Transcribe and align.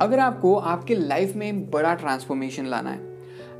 अगर 0.00 0.18
आपको 0.18 0.54
आपके 0.56 0.94
लाइफ 0.94 1.34
में 1.36 1.70
बड़ा 1.70 1.94
ट्रांसफॉर्मेशन 1.94 2.66
लाना 2.66 2.90
है, 2.90 3.08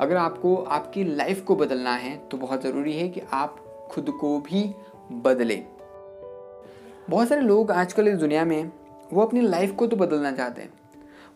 अगर 0.00 0.17
आपको 0.17 0.54
आपकी 0.56 1.04
लाइफ 1.06 1.42
को 1.44 1.56
बदलना 1.56 1.94
है 1.94 2.16
तो 2.28 2.36
बहुत 2.36 2.63
ज़रूरी 2.63 2.97
है 2.97 3.08
कि 3.08 3.23
आप 3.33 3.57
खुद 3.91 4.10
को 4.10 4.39
भी 4.41 4.63
बदलें। 5.25 5.65
बहुत 7.11 7.29
सारे 7.29 7.41
लोग 7.41 7.71
आजकल 7.71 8.09
इस 8.09 8.18
दुनिया 8.18 8.45
में, 8.45 8.71
वो 9.12 9.23
अपनी 9.23 9.41
लाइफ 9.41 9.75
को 9.75 9.87
तो 9.87 9.96
बदलना 9.96 10.32
चाहते 10.32 10.62
हैं। 10.62 10.72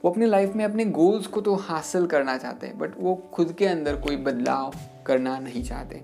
वो 0.04 0.10
अपनी 0.10 0.26
लाइफ 0.26 0.54
में 0.56 0.64
अपने 0.64 0.84
गोल्स 0.84 1.26
को 1.26 1.40
तो 1.40 1.54
हासिल 1.54 2.06
करना 2.06 2.36
चाहते 2.38 2.66
हैं 2.66 2.78
बट 2.78 2.92
वो 3.00 3.14
खुद 3.32 3.52
के 3.52 3.66
अंदर 3.66 3.96
कोई 3.96 4.16
बदलाव 4.16 4.74
करना 5.06 5.38
नहीं 5.38 5.62
चाहते। 5.64 5.96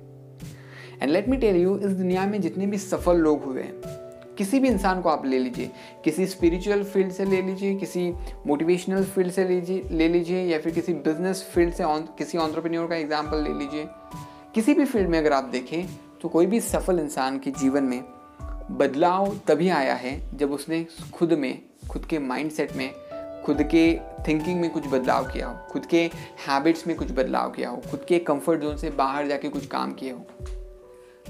And 1.02 1.10
let 1.10 1.28
me 1.28 1.36
tell 1.36 1.56
you 1.56 1.76
इस 1.78 1.90
दुनिया 1.90 2.26
में 2.26 2.40
जितने 2.40 2.66
भी 2.66 2.78
सफल 2.78 3.16
लोग 3.16 3.44
हुए 3.44 3.62
हैं 3.62 3.99
किसी 4.40 4.58
भी 4.60 4.68
इंसान 4.68 5.00
को 5.02 5.08
आप 5.08 5.24
ले 5.26 5.38
लीजिए। 5.38 5.70
किसी 6.04 6.26
स्पिरिचुअल 6.26 6.82
फ़ील्ड 6.84 7.12
से 7.12 7.24
ले 7.24 7.40
लीजिए, 7.42 7.74
किसी 7.74 8.12
मोटिवेशनल 8.46 9.04
फ़ील्ड 9.04 9.32
से 9.32 9.44
लीजिए, 9.44 9.82
ले 9.90 10.06
लीजिए, 10.08 10.42
या 10.42 10.58
फिर 10.58 10.72
किसी 10.72 10.92
बिज़नेस 10.94 11.42
फ़ील्ड 11.54 11.74
से 11.74 11.84
किसी 12.18 12.38
ऑन्टरप्रेन्योर 12.38 12.86
का 12.88 12.96
एग्ज़ाम्पल 12.96 13.42
ले 13.42 13.52
लीजिए। 13.54 13.84
किसी 14.54 14.74
भी 14.74 14.84
फ़ील्ड 14.84 15.08
में 15.08 15.18
अगर 15.18 15.32
आप 15.32 15.44
देखें 15.44 15.86
तो 16.22 16.28
कोई 16.28 16.46
भी 16.46 16.60
सफल 16.60 16.98
इंसान 16.98 17.38
के 17.38 17.50
जीवन 17.50 17.84
में 17.84 18.02
बदलाव 18.70 19.36
तभी 19.48 19.68
आया 19.70 19.94
है 19.94 20.12
जब 20.36 20.52
उसने 20.52 20.84
खुद 21.14 21.32
में, 21.32 21.62
खुद 21.90 22.04
के 22.04 22.18
माइंडसेट 22.18 22.72
में, 22.76 22.90
खुद 23.44 23.62
के 23.64 23.82
थिंकिंग 24.28 24.60
में 24.60 24.70
कुछ 24.70 24.86
बदलाव 24.86 25.28
किया 25.28 25.48
हो, 25.48 25.56
खुद 25.70 25.86
के 25.86 26.00
हैबिट्स 26.46 26.86
में 26.86 26.96
कुछ 26.96 27.12
बदलाव 27.12 27.50
किया 27.50 27.68
हो, 27.68 27.82
खुद 27.90 28.04
के 28.08 28.18
कंफर्ट 28.20 28.60
जोन 28.60 28.76
से 28.76 28.90
बाहर 28.92 29.28
जाके 29.28 29.48
कुछ 29.48 29.66
काम 29.66 29.92
किए 29.92 30.10
हो। 30.10 30.26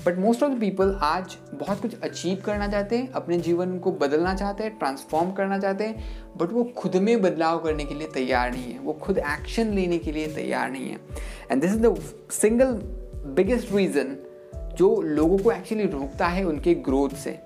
But 0.07 0.19
most 0.19 0.43
of 0.43 0.53
the 0.53 0.61
people 0.61 0.99
आज 1.03 1.37
बहुत 1.55 1.81
कुछ 1.83 2.01
अचीव 2.01 2.43
करना 2.47 2.69
चाहते 2.69 2.99
हैं, 2.99 3.11
अपने 3.13 3.39
जीवन 3.39 3.79
को 3.79 3.93
बदलना 3.93 4.35
चाहते 4.35 4.65
हैं 4.65 4.79
ट्रांसफॉर्म 4.79 5.33
करना 5.33 5.59
चाहते 5.59 5.85
हैं 5.85 6.37
बट 6.37 6.53
वो 6.53 6.65
खुद 6.77 6.97
में 6.97 7.21
बदलाव 7.23 7.59
करने 7.59 7.85
के 7.85 7.95
लिए 7.95 8.09
तैयार 8.09 8.51
नहीं 8.53 8.73
है। 8.73 8.79
वो 8.79 8.93
खुद 8.93 9.19
एक्शन 9.19 9.73
लेने 9.73 9.99
के 9.99 10.13
लिए 10.13 10.27
तैयार 10.27 10.71
नहीं 10.71 10.91
है। 10.91 10.99
And 11.51 11.63
this 11.63 11.71
is 11.71 11.79
the 11.79 11.95
single 12.31 12.73
biggest 13.35 13.73
reason 13.73 14.17
जो 14.77 15.01
लोगों 15.03 15.39
को 15.39 15.53
एक्चुअली 15.53 15.87
रोकता 15.87 16.27
है 16.27 16.45
उनके 16.45 16.75
ग्रोथ 16.75 17.11
से। 17.11 17.39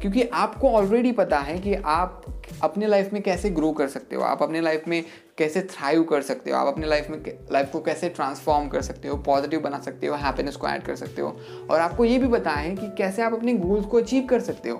क्योंकि 0.00 0.22
आपको 0.22 0.70
ऑलरेडी 0.70 1.12
पता 1.12 1.38
है 1.38 1.58
कि 1.58 1.74
आप 1.74 2.24
अपने 2.62 2.86
लाइफ 2.86 3.12
में 3.12 3.22
कैसे 3.22 3.50
ग्रो 3.50 3.72
कर 3.72 3.88
सकते 3.88 4.16
हो, 4.16 4.22
आप 4.22 4.42
अपने 4.42 4.60
लाइफ 4.60 4.84
में 4.88 5.04
कैसे 5.38 5.60
थ्राइव 5.62 6.02
कर 6.02 6.22
सकते 6.22 6.50
हो, 6.50 6.56
आप 6.56 6.66
अपने 6.66 6.86
लाइफ 6.86 7.10
में 7.10 7.22
लाइफ 7.52 7.70
को 7.72 7.80
कैसे 7.80 8.08
ट्रांसफॉर्म 8.08 8.68
कर 8.68 8.82
सकते 8.82 9.08
हो 9.08 9.16
पॉजिटिव 9.16 9.60
बना 9.60 9.78
सकते 9.78 10.06
हो 10.06 10.16
हैप्पीनेस 10.16 10.56
को 10.56 10.68
ऐड 10.68 10.82
कर 10.82 10.96
सकते 10.96 11.22
हो। 11.22 11.36
और 11.70 11.80
आपको 11.80 12.04
ये 12.04 12.18
भी 12.18 12.28
पता 12.28 12.50
है 12.50 12.76
कि 12.76 12.86
कैसे 12.98 13.22
आप 13.22 13.34
अपने 13.34 13.54
गोल्स 13.54 13.86
को 13.86 13.96
अचीव 13.96 14.26
कर 14.26 14.40
सकते 14.40 14.68
हो। 14.68 14.76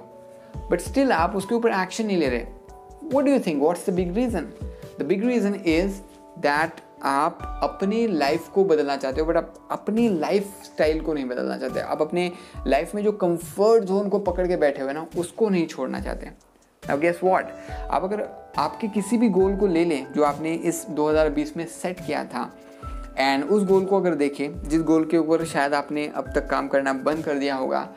बट 0.70 0.80
स्टिल 0.80 1.12
आप 1.12 1.36
उसके 1.36 1.54
ऊपर 1.54 1.72
एक्शन 1.72 2.06
नहीं 2.06 2.16
ले 2.16 2.28
रहे। 2.28 2.44
What 3.14 3.24
do 3.24 3.32
you 3.32 3.38
think 3.38 3.62
what's 3.62 3.90
the 3.90 3.92
big 3.92 4.14
reason 4.14 4.52
the 4.98 5.02
big 5.02 5.24
reason 5.24 5.54
is 5.54 6.00
that 6.38 6.80
आप 7.06 7.60
अपनी 7.62 8.06
लाइफ 8.08 8.48
को 8.48 8.64
बदलना 8.64 8.96
चाहते 8.96 9.20
हो 9.20 9.26
बट 9.26 9.36
आप 9.36 9.54
अपनी 9.70 10.08
लाइफ 10.10 10.62
स्टाइल 10.64 11.00
को 11.00 11.14
नहीं 11.14 11.24
बदलना 11.24 11.56
चाहते। 11.58 11.80
आप 11.80 12.02
अपने 12.02 12.30
लाइफ 12.66 12.94
में 12.94 13.02
जो 13.04 13.12
कंफर्ट 13.14 13.84
जोन 13.84 14.08
को 14.08 14.18
पकड़ 14.20 14.46
के 14.48 14.56
बैठे 14.56 14.82
हुए 14.82 14.92
ना, 14.92 15.06
उसको 15.18 15.48
नहीं 15.48 15.66
छोड़ना 15.66 16.00
चाहते। 16.00 16.30
अब 16.82 17.00
गेस 17.00 17.20
व्हाट 17.22 17.52
आप 17.90 18.04
अगर 18.04 18.28
आपके 18.58 18.88
किसी 18.88 19.18
भी 19.18 19.28
गोल 19.28 19.56
को 19.56 19.66
ले 19.66 19.84
लें, 19.84 20.12
जो 20.12 20.22
आपने 20.22 20.54
इस 20.54 20.84
2020 20.90 21.56
में 21.56 21.66
सेट 21.66 22.00
किया 22.06 22.24
था 22.24 22.50
एंड 23.18 23.44
उस 23.44 23.64
गोल 23.64 23.84
को 23.84 23.96
अगर 23.96 24.14
देखें, 24.14 24.62
जिस 24.62 24.82
गोल 24.82 25.04
के 25.04 25.18
ऊपर 25.18 25.44
शायद 25.44 25.74
आपने 25.74 26.06
अब 26.08 26.32
तक 26.34 26.48
काम 26.50 26.68
करना 26.68 26.92
बंद 26.92 27.24
कर 27.24 27.38
दिया 27.38 27.54
होगा 27.56 27.88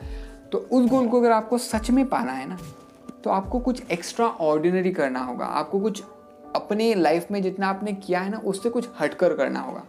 तो 0.52 0.58
उस 0.58 0.88
गोल 0.90 1.08
को 1.08 1.20
अगर 1.20 1.32
आपको 1.32 1.58
सच 1.58 1.90
में 1.90 2.04
पाना 2.08 2.32
है 2.32 2.48
ना 2.48 2.58
तो 3.24 3.30
आपको 3.30 3.58
कुछ 3.60 3.82
एक्स्ट्रा 3.92 4.26
ऑर्डिनरी 4.26 4.90
करना 4.92 5.20
होगा। 5.20 5.46
आपको 5.46 5.80
कुछ 5.80 6.02
अपने 6.56 6.94
लाइफ 6.94 7.30
में 7.30 7.42
जितना 7.42 7.68
आपने 7.68 7.92
किया 7.92 8.20
है 8.20 8.30
ना, 8.30 8.38
उससे 8.38 8.70
कुछ 8.70 8.88
हटकर 9.00 9.34
करना 9.34 9.60
होगा। 9.60 9.82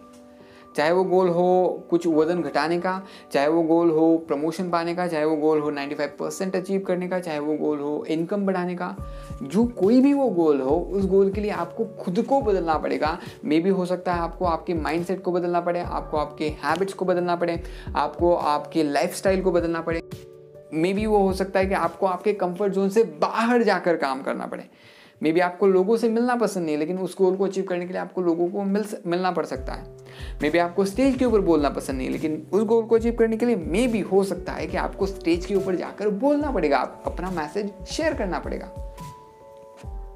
चाहे 0.76 0.92
वो 0.92 1.04
गोल 1.04 1.30
हो 1.30 1.84
कुछ 1.90 2.08
वज़न 2.08 2.42
घटाने 2.42 2.80
का, 2.80 3.04
चाहे 3.34 3.48
वो 3.48 3.64
गोल 3.64 3.90
हो 3.90 4.18
प्रमोशन 4.18 4.70
पाने 4.70 4.96
का, 4.96 5.08
चाहे 5.08 5.26
वो 5.26 5.36
गोल 5.36 5.60
हो 5.60 5.72
95 5.72 6.10
परसेंट 6.20 6.56
अचीव 6.56 6.82
करने 6.82 7.08
का, 7.08 7.20
चाहे 7.20 7.40
वो 7.40 7.54
गोल 7.54 7.80
हो 7.80 8.06
इनकम 8.10 8.46
बढ़ाने 8.46 8.76
का, 8.76 8.96
जो 9.44 9.66
कोई 9.66 10.02
भी 10.02 10.14
वो 10.14 10.30
गोल 10.30 10.62
हो, 10.62 10.78
उस 10.92 11.06
गोल 11.06 11.32
के 11.32 11.42
लिए 11.42 11.52
आपको 11.52 11.86
खुद 11.86 12.22
को 12.22 12.42
बदलना 12.42 12.78
पड़ेगा। 12.78 13.20
मे 13.46 13.60
भी 13.60 13.70
हो 13.70 13.86
सकता 13.86 14.14
है 14.14 14.20
आपको 14.20 14.46
आपके 14.46 14.74
माइंडसेट 14.74 15.24
को 15.24 15.32
बदलना 15.32 15.62
पड़े, 15.62 15.80
आपको 15.80 16.18
आपके 16.18 16.50
हैबिट्स 16.50 16.94
को 16.94 17.06
बदलना 17.06 17.36
पड़े, 17.36 17.64
आपको 17.96 18.36
आपके 18.36 18.84
लाइफ 18.84 19.22
को 19.28 19.52
बदलना 19.52 19.82
पड़े। 19.82 20.02
मे 20.74 20.94
भी 20.94 21.06
वो 21.06 21.18
हो 21.18 21.34
सकता 21.34 21.60
है 21.60 21.66
कि 21.66 21.74
आपको 21.74 22.06
आपके 22.06 22.34
कंफर्ट 22.34 22.74
जोन 22.74 22.90
से 22.90 23.04
बाहर 23.04 23.64
जाकर 23.64 23.98
काम 23.98 24.22
करना 24.22 24.46
पड़े। 24.46 24.70
मे 25.22 25.32
बी 25.32 25.40
आपको 25.40 25.68
लोगों 25.68 25.98
से 25.98 26.10
मिलना 26.10 26.36
पसंद 26.36 26.64
नहीं 26.64 26.74
है, 26.74 26.80
लेकिन 26.80 26.98
उस 26.98 27.16
गोल 27.18 27.36
को 27.36 27.46
अचीव 27.46 27.64
करने 27.64 27.86
के 27.86 27.94
लिए 27.94 28.02
आपको 28.02 28.22
लोगों 28.22 28.48
को 28.50 28.64
मिल 28.64 28.86
मिलना 29.08 29.32
पड़ 29.32 29.46
सकता 29.46 29.74
है। 29.74 29.84
मे 30.42 30.50
बी 30.50 30.58
आपको 30.58 30.86
स्टेज 30.86 31.18
के 31.18 31.26
ऊपर 31.26 31.42
बोलना 31.42 31.70
पसंद 31.70 31.98
नहीं 31.98 32.08
है, 32.08 32.14
लेकिन 32.14 32.48
उस 32.54 32.64
गोल 32.64 32.86
को 32.86 32.96
अचीव 32.96 33.16
करने 33.20 33.38
के 33.38 33.46
लिए 33.46 33.56
मे 33.56 33.86
भी 33.88 34.00
हो 34.02 34.24
सकता 34.24 34.54
है 34.54 34.68
कि 34.68 34.78
आपको 34.78 35.06
स्टेज 35.06 35.46
के 35.46 35.56
ऊपर 35.56 35.76
जाकर 35.76 36.10
बोलना 36.10 36.52
पड़ेगा, 36.52 36.78
आप 36.78 37.04
अपना 37.08 37.32
मैसेज 37.32 37.72
शेयर 37.90 38.14
करना 38.14 38.40
पड़ेगा। 38.40 38.72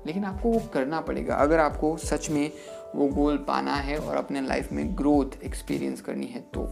लेकिन 0.07 0.23
आपको 0.23 0.49
वो 0.49 0.61
करना 0.73 1.01
पड़ेगा, 1.01 1.35
अगर 1.35 1.59
आपको 1.59 1.95
सच 1.97 2.29
में 2.29 2.51
वो 2.95 3.07
गोल 3.07 3.37
पाना 3.37 3.75
है 3.75 3.97
और 3.97 4.15
अपने 4.15 4.41
लाइफ 4.41 4.71
में 4.71 4.97
ग्रोथ 4.97 5.43
एक्सपीरियंस 5.43 6.01
करनी 6.01 6.25
है 6.25 6.41
तो। 6.53 6.67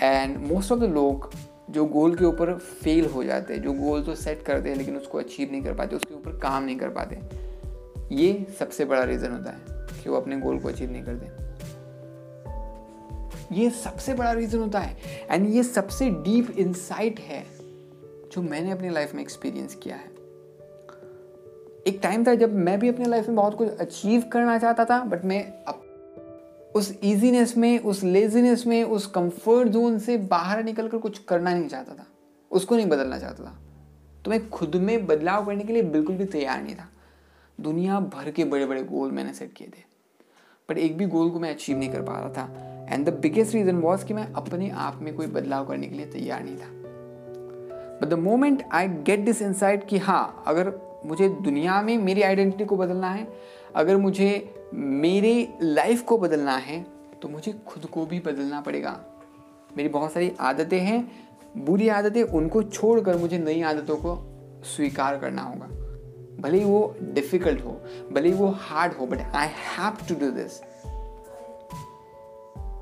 एंड 0.00 0.36
मोस्ट 0.46 0.72
ऑफ़ 0.72 0.80
द 0.80 0.84
लोग 0.84 1.30
जो 1.76 1.84
गोल 1.84 2.14
के 2.16 2.24
ऊपर 2.24 2.54
फेल 2.54 3.06
हो 3.06 3.24
जाते 3.24 3.54
हैं, 3.54 3.62
जो 3.62 3.72
गोल 3.72 4.02
तो 4.02 4.14
सेट 4.14 4.42
करते 4.42 4.68
हैं, 4.68 4.76
लेकिन 4.76 4.96
उसको 4.96 5.18
अचीव 5.18 5.50
नहीं 5.52 5.62
कर 5.62 5.74
पाते, 5.74 5.96
उसके 5.96 6.14
ऊपर 6.14 6.38
काम 6.38 6.64
नहीं 6.64 6.76
कर 6.76 6.88
पाते, 6.88 7.18
ये 8.14 8.46
सबसे 8.58 8.84
बड़ा 8.84 9.02
रीज़न 9.04 9.32
होता 9.32 9.50
है 9.50 10.02
कि 10.02 10.10
वो 10.10 10.16
अपने 10.16 10.36
गोल 10.36 10.58
को 10.58 10.68
अचीव 10.68 10.90
नहीं 10.92 11.04
करते। 11.04 11.44
ये 13.52 13.70
सबसे 13.70 14.14
बड़ा 14.14 14.32
रीज़न 14.32 14.58
होता 14.58 14.78
है 14.78 14.96
एंड 15.30 15.48
ये 15.48 15.62
सबसे 15.62 16.10
डीप 16.10 16.50
इंसाइट 16.58 17.20
है 17.20 17.44
जो 18.32 18.42
मैंने 18.42 18.70
अपनी 18.70 18.90
लाइफ 18.90 19.14
में 19.14 19.22
एक्सपीरियंस 19.22 19.74
किया 19.74 19.96
है। 19.96 20.10
एक 21.86 22.00
टाइम 22.02 22.26
था 22.26 22.34
जब 22.34 22.54
मैं 22.54 22.78
भी 22.80 22.88
अपनी 22.88 23.04
लाइफ 23.04 23.26
में 23.28 23.36
बहुत 23.36 23.54
कुछ 23.54 23.78
अचीव 23.78 24.24
करना 24.32 24.58
चाहता 24.58 24.84
था 24.84 24.98
बट 25.04 25.24
मैं 25.24 25.42
अब 25.64 25.85
उस 26.76 26.98
इजीनेस 27.02 27.56
में, 27.56 27.78
उस 27.78 28.04
लेजीनेस 28.04 28.66
में, 28.66 28.84
उस 28.84 29.06
कंफर्ट 29.06 29.68
जोन 29.68 29.98
से 29.98 30.16
बाहर 30.16 30.64
निकल 30.64 30.88
कर 30.88 30.98
कुछ 30.98 31.18
करना 31.18 31.54
नहीं 31.54 31.68
चाहता 31.68 31.94
था। 31.94 32.06
उसको 32.50 32.76
नहीं 32.76 32.86
बदलना 32.86 33.18
चाहता 33.18 33.44
था। 33.44 33.58
तो 34.24 34.30
मैं 34.30 34.50
खुद 34.50 34.76
में 34.76 35.06
बदलाव 35.06 35.46
करने 35.46 35.64
के 35.64 35.72
लिए 35.72 35.82
बिल्कुल 35.82 36.16
भी 36.16 36.24
तैयार 36.24 36.62
नहीं 36.62 36.74
था। 36.74 36.88
दुनिया 37.60 38.00
भर 38.00 38.30
के 38.30 38.44
बड़े 38.44 38.66
बड़े 38.66 38.82
गोल 38.82 39.10
मैंने 39.10 39.32
सेट 39.32 39.52
किए 39.52 39.66
थे। 39.66 39.84
बट 40.68 40.78
एक 40.78 40.98
भी 40.98 41.06
गोल 41.06 41.30
को 41.30 41.40
मैं 41.40 41.50
अचीव 41.50 41.78
नहीं 41.78 41.90
कर 41.90 42.02
पा 42.02 42.20
रहा 42.20 42.30
था। 42.30 42.48
And 42.90 43.06
the 43.06 43.14
biggest 43.14 43.54
reason 43.54 43.76
was 43.76 44.04
कि 44.04 44.14
मैं 44.14 44.32
अपने 44.32 44.70
आप 44.70 44.98
में 45.02 45.14
कोई 45.14 45.26
बदलाव 45.26 45.66
करने 45.66 45.86
के 45.86 45.94
लिए 45.94 46.06
तैयार 46.06 46.44
नहीं 46.44 46.56
था। 46.56 46.68
But 48.00 48.04
the 48.04 48.14
moment 48.14 48.62
I 48.72 48.88
get 48.88 49.20
this 49.20 49.42
insight 49.42 49.88
कि 49.88 49.98
हाँ 49.98 50.44
अगर 50.46 50.86
मुझे 51.06 51.28
दुनिया 51.28 51.82
में 51.82 51.98
मेरी 51.98 52.22
आइडेंटिटी 52.22 52.64
को 52.64 52.76
बदलना 52.76 53.10
है 53.10 53.32
अगर 53.76 53.96
मुझे 53.96 54.28
मेरी 54.74 55.48
लाइफ 55.62 56.02
को 56.02 56.18
बदलना 56.18 56.56
है 56.58 56.82
तो 57.22 57.28
मुझे 57.28 57.52
खुद 57.66 57.86
को 57.86 58.04
भी 58.06 58.20
बदलना 58.20 58.60
पड़ेगा। 58.60 58.98
मेरी 59.76 59.88
बहुत 59.88 60.12
सारी 60.12 60.32
आदतें 60.40 60.78
हैं, 60.80 61.00
बुरी 61.56 61.88
आदतें 61.88 62.22
उनको 62.22 62.62
छोड़कर 62.62 63.16
मुझे 63.16 63.38
नई 63.38 63.62
आदतों 63.62 63.96
को 63.96 64.16
स्वीकार 64.66 65.18
करना 65.18 65.42
होगा। 65.42 65.66
भले 66.40 66.58
ही 66.58 66.64
वो 66.64 66.94
डिफ़िकल्ट 67.02 67.64
हो, 67.64 67.70
भले 68.12 68.28
ही 68.28 68.34
वो 68.34 68.48
हार्ड 68.60 68.92
हो 68.92 69.06
but 69.06 69.20
I 69.20 69.48
have 69.68 70.06
to 70.08 70.14
do 70.14 70.30
this 70.32 70.60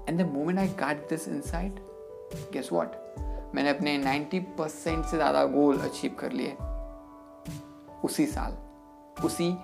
and 0.08 0.18
the 0.18 0.30
moment 0.32 0.58
I 0.58 0.68
got 0.80 1.08
this 1.10 1.28
insight 1.28 1.74
guess 2.52 2.68
what 2.72 2.96
मैंने 3.54 3.70
अपने 3.70 3.98
90 3.98 4.40
परसेंट 4.58 5.04
से 5.04 5.16
ज़्यादा 5.16 5.44
गोल 5.48 5.78
अचीव 5.80 6.16
कर 6.20 6.32
लिए। 6.32 6.56
उसी 8.04 8.26
साल, 8.26 8.56
उसी 9.24 9.56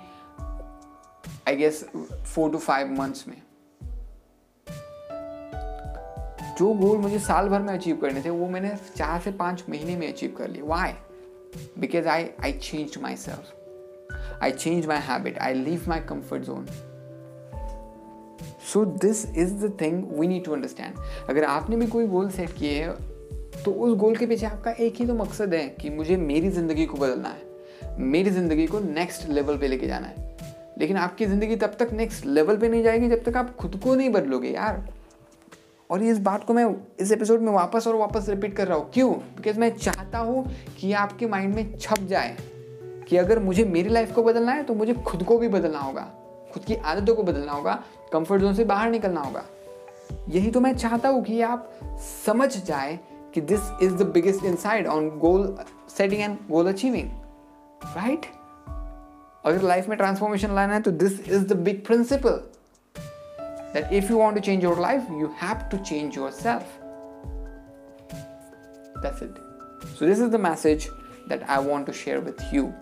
I 1.49 1.57
guess 1.57 1.85
four 2.27 2.51
to 2.51 2.59
five 2.59 2.93
months 2.93 3.29
में। 3.29 3.37
जो 6.59 6.73
गोल 6.75 6.99
मुझे 6.99 7.19
साल 7.19 7.49
भर 7.49 7.61
में 7.63 7.73
अचीव 7.75 7.97
करने 7.97 8.23
थे, 8.25 8.31
वो 8.31 8.49
मैंने 8.49 8.75
चार 8.97 9.21
से 9.21 9.31
पाँच 9.33 9.65
महीने 9.71 9.97
में 9.97 10.07
अचीव 10.09 10.35
कर 10.39 10.49
लिए। 10.49 10.63
Why 10.63 10.93
because 11.79 12.09
I 12.09 12.29
I 12.45 12.53
change 12.53 12.99
myself 13.17 14.43
I 14.43 14.51
change 14.53 14.87
my 14.87 14.99
habit 15.03 15.39
I 15.39 15.55
leave 15.55 15.85
my 15.89 16.01
comfort 16.09 16.43
zone 16.43 16.67
so 18.73 18.85
this 18.85 19.25
is 19.29 19.55
the 19.57 19.77
thing 19.81 20.05
we 20.19 20.27
need 20.29 20.45
to 20.45 20.53
understand 20.53 20.99
अगर 21.31 21.45
आपने 21.45 21.77
भी 21.77 21.87
कोई 21.87 22.07
गोल 22.07 22.31
सेट 22.31 22.53
किए 22.59 22.83
है 22.83 23.63
तो 23.65 23.73
उस 23.73 23.97
गोल 23.99 24.17
के 24.17 24.27
पीछे 24.27 24.47
आपका 24.47 24.71
एक 24.71 24.97
ही 24.97 25.07
तो 25.07 25.15
मकसद 25.15 25.55
है 25.55 25.69
कि 25.81 25.91
मुझे 25.91 26.17
मेरी 26.17 26.51
ज़िंदगी 26.51 26.87
को 26.87 26.97
बदलना 26.97 27.29
है। 27.29 27.99
मेरी 27.99 28.31
ज़िंदगी 28.31 28.67
को 28.67 28.79
नेक्स्ट 28.81 29.29
लेवल 29.29 29.59
पे 29.59 29.69
लेके 29.69 29.87
जाना 29.87 30.07
है। 30.07 30.30
लेकिन 30.81 30.97
आपकी 30.97 31.27
ज़िंदगी 31.27 31.57
तब 31.57 31.77
तक 31.79 31.93
नेक्स्ट 31.93 32.27
लेवल 32.27 32.57
पे 32.57 32.69
नहीं 32.69 32.83
जाएगी 32.83 33.09
जब 33.09 33.23
तक 33.25 33.37
आप 33.37 33.57
खुद 33.57 33.81
को 33.85 33.95
नहीं 33.95 34.11
बदलोगे 34.11 34.49
यार। 34.49 34.89
और 35.91 36.03
इस 36.03 36.19
बात 36.19 36.45
को 36.45 36.55
मैं, 36.55 36.65
इस 37.01 37.13
एपिसोड 37.13 37.41
में 37.41 37.53
वापस 37.53 37.87
और 37.87 37.95
वापस 37.95 38.29
रिपीट 38.29 38.57
कर 38.57 38.69
रहा 38.69 38.79
हूँ। 38.79 38.91
क्यों? 38.91 39.13
बिकॉज़ 39.13 39.59
मैं 39.61 39.71
चाहता 39.77 40.19
हूँ 40.19 40.45
कि 40.79 40.93
आपके 40.93 41.27
माइंड 41.27 41.55
में 41.55 41.77
छप 41.79 42.01
जाए 42.01 42.37
कि 43.09 43.17
अगर 43.17 43.39
मुझे 43.39 43.65
मेरी 43.65 43.89
लाइफ 43.89 44.13
को 44.13 44.23
बदलना 44.23 44.53
है 44.53 44.63
तो 44.63 44.75
मुझे 44.75 44.95
खुद 45.07 45.23
को 45.23 45.39
भी 45.39 45.49
बदलना 45.49 45.79
होगा। 45.79 46.09
खुद 46.53 46.65
की 46.65 46.75
आदतों 46.75 47.15
को 47.15 47.23
बदलना 47.23 47.53
होगा 47.53 47.75
कंफर्ट 48.13 48.43
जोन 48.43 48.55
से 48.55 48.65
बाहर 48.65 48.91
निकलना 48.91 49.21
होगा। 49.21 49.45
यही 50.29 50.51
तो 50.51 50.61
मैं 50.61 50.75
चाहता 50.77 51.09
हूँ 51.09 51.23
कि 51.25 51.41
आप 51.43 51.71
समझ 52.27 52.57
जाए 52.57 52.99
कि 53.35 53.41
this 53.41 53.71
is 53.83 53.95
the 53.95 54.07
biggest 54.07 54.45
insight 54.45 54.87
on 54.87 55.09
goal 55.19 55.55
setting 55.89 56.23
and 56.23 56.37
goal 56.51 56.69
achieving 56.69 57.11
right 57.97 58.27
अगर 59.45 59.63
लाइफ 59.63 59.89
में 59.89 59.99
ट्रांसफॉर्मेशन 59.99 60.55
लाना 60.55 60.75
है 60.75 60.83
तो 60.83 60.91
this 60.91 61.29
is 61.29 61.47
the 61.47 61.53
big 61.53 61.85
principle 61.85 62.43
that 63.75 63.93
if 63.93 64.11
you 64.11 64.19
want 64.19 64.35
to 64.35 64.41
change 64.41 64.65
your 64.65 64.81
life 64.81 65.07
you 65.11 65.31
have 65.43 65.69
to 65.71 65.77
change 65.77 66.17
yourself 66.31 66.63
that's 68.99 69.23
it 69.23 69.35
so 69.89 70.07
this 70.07 70.19
is 70.19 70.29
the 70.29 70.37
message 70.37 70.89
that 71.29 71.43
I 71.43 71.65
want 71.65 71.87
to 71.87 71.93
share 71.93 72.19
with 72.19 72.55
you 72.55 72.73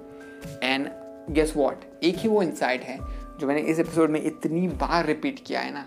and 0.63 0.89
guess 1.31 1.57
what 1.57 1.81
एक 2.03 2.17
ही 2.17 2.29
वो 2.29 2.43
insight 2.43 2.83
है 2.83 2.99
जो 3.39 3.47
मैंने 3.47 3.61
इस 3.61 3.79
episode 3.79 4.11
में 4.11 4.23
इतनी 4.23 4.69
बार 4.69 5.05
repeat 5.05 5.45
किया 5.47 5.61
है 5.61 5.75
ना। 5.75 5.87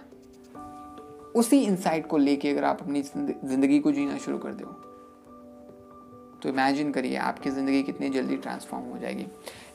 उसी 1.35 1.63
इंसाइट 1.63 2.07
को 2.07 2.17
लेके 2.17 2.49
अगर 2.49 2.63
आप 2.63 2.81
अपनी 2.81 3.01
ज़िंदगी 3.01 3.79
को 3.79 3.91
जीना 3.91 4.17
शुरू 4.17 4.37
कर 4.37 4.53
दो 4.53 4.90
तो 6.43 6.49
इमेजिन 6.49 6.91
करिए 6.91 7.15
आपकी 7.19 7.49
ज़िंदगी 7.49 7.81
कितनी 7.83 8.09
जल्दी 8.09 8.37
ट्रांसफॉर्म 8.37 8.85
हो 8.85 8.97
जाएगी। 8.97 9.25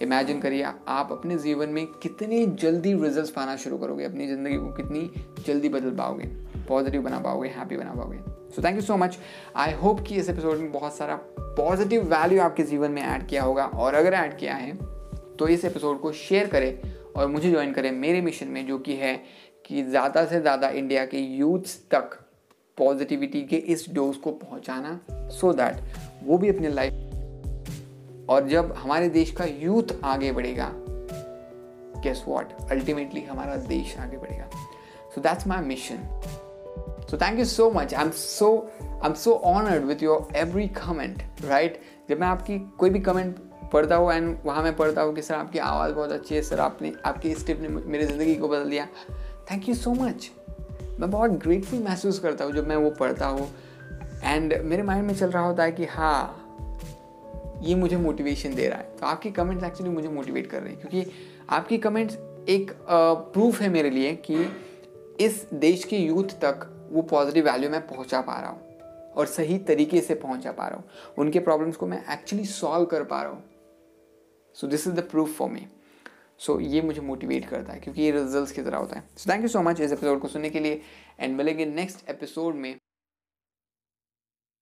इमेजिन 0.03 0.41
करिए 0.41 0.63
आप 0.63 1.13
अपने 1.13 1.39
जीवन 1.39 1.69
में 1.69 1.87
कितनी 2.03 2.45
जल्दी 2.47 2.95
रिज़ल्ट 2.95 3.35
पाना 3.35 3.57
शुरू 3.57 3.79
करोगे, 3.79 4.05
अपनी 4.05 4.27
ज़िंदगी 4.27 4.57
को 4.57 4.73
कितनी 4.73 5.11
जल्दी 5.47 5.69
बदल 5.69 5.97
पाओगे 5.97 6.25
पॉजिटिव 6.69 7.03
बना 7.03 7.19
पाओगे 7.21 7.49
हैप्पी 7.49 7.77
बना 7.77 7.95
पाओगे। 7.95 8.19
So 8.55 8.63
thank 8.65 8.77
you 8.77 8.83
so 8.83 8.97
much 8.97 9.19
I 9.57 9.73
hope 9.75 10.01
कि 10.01 10.17
इस 10.17 10.29
एपिसोड 10.29 10.59
में 10.59 10.71
बहुत 10.73 10.97
सारा 10.97 11.17
पॉजिटिव 11.39 12.03
वैल्यू 12.15 12.41
आपके 12.43 12.63
जीवन 12.63 12.91
में 12.91 13.03
ऐड 13.03 13.27
किया 13.29 13.43
होगा 13.43 13.65
और 13.65 13.95
अगर 13.95 14.15
ऐड 14.15 14.37
किया 14.39 14.55
है 14.55 14.77
तो 15.37 15.49
इस 15.49 15.65
एपिसोड 15.65 16.01
को 16.01 16.13
शेयर 16.13 16.47
करें 16.47 16.95
और 17.17 17.27
मुझे 17.27 17.51
ज्वाइन 17.51 17.73
करें 17.73 17.91
मेरे 17.93 18.21
मिशन 18.21 18.49
में, 18.49 18.67
जो 18.67 18.79
कि 18.79 18.95
है 18.95 19.17
कि 19.67 19.83
ज़्यादा 19.83 20.25
से 20.27 20.41
ज़्यादा 20.41 20.69
इंडिया 20.71 21.05
के 21.07 21.19
यूथ्स 21.19 21.79
तक 21.91 22.19
पॉजिटिविटी 22.79 23.43
के 23.43 23.57
इस 23.57 23.87
डोज 23.91 24.17
को 24.17 24.31
पहुंचाना 24.33 25.01
सो 25.11 25.51
so 25.51 25.57
दैट 25.57 25.77
वो 26.27 26.39
भी 26.39 26.49
अपने 26.49 26.69
लाइफ 26.69 28.29
और 28.31 28.49
जब 28.49 28.73
हमारे 28.79 29.09
देश 29.09 29.31
का 29.31 29.45
यूथ 29.45 29.95
आगे 30.05 30.33
बढ़ेगा 30.33 30.71
गेस 32.03 32.25
व्हाट 32.29 32.53
अल्टीमेटली 32.71 33.21
हमारा 33.23 33.57
देश 33.67 33.97
आगे 33.99 34.17
बढ़ेगा। 34.17 34.49
So 35.15 35.21
that's 35.21 35.47
my 35.47 35.65
mission 35.65 35.99
so 37.11 37.17
thank 37.17 37.39
you 37.39 37.45
so 37.45 37.71
much 37.71 37.95
I 37.95 38.05
am 38.05 38.11
so 38.11 38.49
I 38.83 39.09
am 39.09 39.15
so 39.15 39.33
honoured 39.47 39.85
with 39.85 40.03
your 40.03 40.37
every 40.37 40.67
comment 40.77 41.23
right 41.45 41.81
जब 42.09 42.21
मैं 42.21 42.27
आपकी 42.27 42.59
कोई 42.79 42.91
भी 42.91 43.01
कमेंट 43.01 43.37
पढ़ता 43.73 43.97
हूँ 43.97 44.13
एंड 44.13 44.37
वहाँ 44.45 44.63
मैं 44.63 44.75
पढ़ता 44.77 45.03
हूँ 45.03 45.15
कि 45.15 45.23
सर 45.23 45.35
आपकी 45.35 45.59
आवाज़ 45.59 45.93
बहुत 45.95 46.13
अच्छी 46.13 46.35
है, 46.35 46.43
सर 46.43 46.61
आपने, 46.61 46.93
आपकी 47.05 47.31
इस 47.31 47.47
टिप 47.47 47.61
ने 47.61 47.69
मेरी 47.69 48.05
ज़िंदगी 48.07 48.35
को 48.35 48.49
बदल 48.49 48.71
दिया। 48.71 48.87
थैंक 49.51 49.69
यू 49.69 49.75
सो 49.75 49.93
मच 49.95 50.31
मैं 51.01 51.11
बहुत 51.11 51.31
ग्रेटफुल 51.43 51.83
महसूस 51.83 52.19
करता 52.19 52.45
हूँ 52.45 52.53
जब 52.53 52.69
मैं 52.69 52.77
वो 52.77 52.91
पढ़ता 52.91 53.27
हूँ। 53.27 53.49
एंड 54.27 54.55
मेरे 54.65 54.83
माइंड 54.83 55.07
में 55.07 55.15
चल 55.15 55.31
रहा 55.31 55.45
होता 55.45 55.63
है 55.63 55.73
कि 55.73 55.85
हाँ 55.87 56.43
ये 57.63 57.75
मुझे 57.75 57.97
मोटिवेशन 57.97 58.55
दे 58.55 58.69
रहा 58.69 58.79
है। 58.79 58.97
तो 58.97 59.07
आपकी 59.07 59.31
कमेंट्स 59.31 59.65
एक्चुअली 59.65 59.93
मुझे 59.93 60.09
मोटिवेट 60.09 60.47
कर 60.47 60.63
रहे 60.63 60.73
हैं, 60.73 60.81
क्योंकि 60.81 61.11
आपकी 61.51 61.79
कमेंट्स 61.79 62.15
एक 62.49 62.71
प्रूफ 62.83 63.61
है 63.61 63.69
मेरे 63.69 63.91
लिए 63.91 64.15
कि 64.27 64.47
इस 65.21 65.47
देश 65.55 65.85
के 65.85 65.97
यूथ 65.97 66.39
तक 66.45 66.69
वो 66.91 67.03
पॉजिटिव 67.05 67.45
वैल्यू 67.45 67.71
मैं 67.71 67.87
पहुँचा 67.87 68.21
पा 68.21 68.41
रहा 68.41 68.51
हूँ 68.51 69.13
और 69.13 69.27
सही 69.27 69.59
तरीके 69.61 70.01
से 70.01 70.15
पहुँचा 70.17 70.53
पा 70.53 70.67
रहा 70.69 70.77
हूँ। 70.77 71.15
उनके 71.19 71.39
प्रॉब्लम्स 71.41 71.77
को 71.77 71.87
मैं 71.87 72.03
एक्चुअली 72.13 72.45
सॉल्व 72.47 72.85
कर 72.87 73.05
पा 73.05 73.23
रहा 73.23 73.33
हूँ। 73.33 73.43
So 74.57 74.67
this 74.67 74.87
is 74.87 74.95
the 74.95 75.09
proof 75.11 75.37
for 75.39 75.51
me 75.51 75.67
so 76.41 76.59
ये 76.61 76.83
मुझे 76.83 77.01
मोटिवेट 77.03 77.49
करता 77.49 77.73
है, 77.73 77.79
क्योंकि 77.81 78.03
ये 78.03 78.11
रिजल्ट्स 78.13 78.53
की 78.53 78.63
तरह 78.63 78.79
होता 78.79 78.97
है। 78.97 79.05
So 79.17 79.31
thank 79.33 79.43
you 79.43 79.49
so 79.49 79.63
much 79.63 79.81
इस 79.81 79.93
एपिसोड 79.93 80.21
को 80.21 80.29
सुनने 80.29 80.51
के 80.51 80.61
लिए 80.61 80.81
एंड 81.21 81.37
मिलेंगे 81.37 81.67
नेक्स्ट 81.67 82.11
एपिसोड 82.11 82.55
में। 82.55 82.75